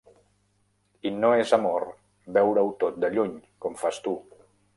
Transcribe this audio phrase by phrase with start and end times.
[1.09, 1.85] I no és amor
[2.39, 4.17] veure-ho tot de lluny, com fas tu.